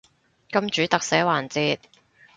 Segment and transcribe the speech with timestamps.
[0.49, 1.79] 金主特寫環節